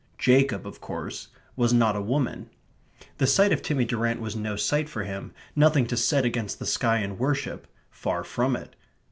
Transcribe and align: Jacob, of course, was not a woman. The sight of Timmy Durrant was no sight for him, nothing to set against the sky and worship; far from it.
Jacob, 0.17 0.65
of 0.65 0.81
course, 0.81 1.27
was 1.55 1.71
not 1.73 1.95
a 1.95 2.01
woman. 2.01 2.49
The 3.19 3.27
sight 3.27 3.51
of 3.51 3.61
Timmy 3.61 3.85
Durrant 3.85 4.19
was 4.19 4.35
no 4.35 4.55
sight 4.55 4.89
for 4.89 5.03
him, 5.03 5.31
nothing 5.55 5.85
to 5.85 5.95
set 5.95 6.25
against 6.25 6.57
the 6.57 6.65
sky 6.65 6.97
and 6.97 7.19
worship; 7.19 7.67
far 7.91 8.23
from 8.23 8.55
it. 8.55 8.75